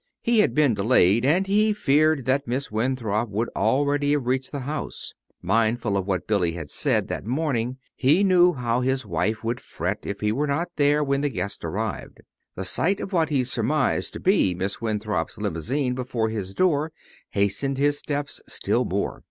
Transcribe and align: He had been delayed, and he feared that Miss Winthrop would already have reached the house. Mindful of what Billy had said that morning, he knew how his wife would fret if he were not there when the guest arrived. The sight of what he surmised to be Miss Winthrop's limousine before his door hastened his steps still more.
He 0.23 0.39
had 0.39 0.55
been 0.55 0.73
delayed, 0.73 1.23
and 1.25 1.45
he 1.45 1.73
feared 1.73 2.25
that 2.25 2.47
Miss 2.47 2.71
Winthrop 2.71 3.29
would 3.29 3.49
already 3.55 4.13
have 4.13 4.25
reached 4.25 4.51
the 4.51 4.61
house. 4.61 5.13
Mindful 5.43 5.95
of 5.95 6.07
what 6.07 6.25
Billy 6.25 6.53
had 6.53 6.71
said 6.71 7.07
that 7.09 7.27
morning, 7.27 7.77
he 7.95 8.23
knew 8.23 8.53
how 8.53 8.81
his 8.81 9.05
wife 9.05 9.43
would 9.43 9.59
fret 9.59 9.99
if 10.07 10.19
he 10.21 10.31
were 10.31 10.47
not 10.47 10.69
there 10.75 11.03
when 11.03 11.21
the 11.21 11.29
guest 11.29 11.63
arrived. 11.63 12.21
The 12.55 12.65
sight 12.65 12.99
of 12.99 13.13
what 13.13 13.29
he 13.29 13.43
surmised 13.43 14.13
to 14.13 14.19
be 14.19 14.55
Miss 14.55 14.81
Winthrop's 14.81 15.37
limousine 15.37 15.93
before 15.93 16.29
his 16.29 16.55
door 16.55 16.91
hastened 17.29 17.77
his 17.77 17.99
steps 17.99 18.41
still 18.47 18.85
more. 18.85 19.19